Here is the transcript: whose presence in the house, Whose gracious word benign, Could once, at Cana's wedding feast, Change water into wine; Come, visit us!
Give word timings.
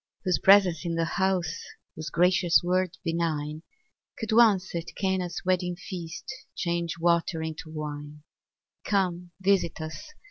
whose 0.23 0.39
presence 0.39 0.83
in 0.83 0.95
the 0.95 1.05
house, 1.05 1.63
Whose 1.95 2.09
gracious 2.09 2.61
word 2.63 2.97
benign, 3.03 3.61
Could 4.17 4.31
once, 4.31 4.73
at 4.73 4.95
Cana's 4.95 5.43
wedding 5.45 5.75
feast, 5.75 6.25
Change 6.55 6.97
water 6.97 7.43
into 7.43 7.69
wine; 7.69 8.23
Come, 8.83 9.29
visit 9.39 9.79
us! 9.79 10.11